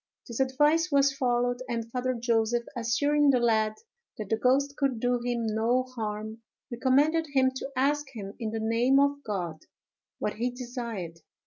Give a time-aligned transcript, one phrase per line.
[0.27, 3.75] This advice was followed; and Father Joseph, assuring the lad
[4.17, 6.39] that the ghost could do him no harm,
[6.71, 9.61] recommended him to ask him, in the name of God,
[10.17, 11.19] what he desired.